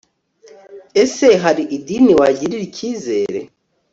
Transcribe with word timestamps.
Ese 1.03 1.27
hari 1.43 1.63
idini 1.77 2.11
wagirira 2.19 2.63
icyizere 2.69 3.39